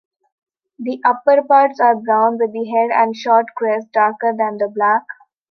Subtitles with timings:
[0.79, 5.03] The upperparts are brown, with the head and short crest darker than the back.